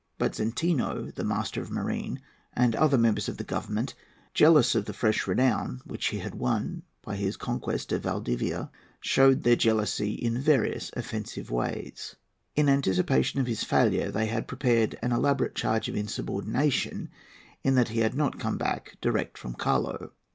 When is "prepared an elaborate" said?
14.47-15.53